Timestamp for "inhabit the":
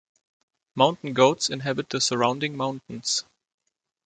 1.51-2.01